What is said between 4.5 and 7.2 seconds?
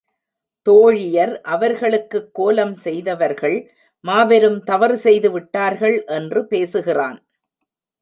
தவறு செய்து விட்டார்கள் என்று பேசுகிறான்.